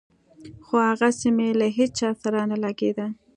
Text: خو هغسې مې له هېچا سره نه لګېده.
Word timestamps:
خو 0.65 0.75
هغسې 0.89 1.29
مې 1.37 1.49
له 1.59 1.67
هېچا 1.77 2.09
سره 2.21 2.39
نه 2.51 2.57
لګېده. 2.63 3.07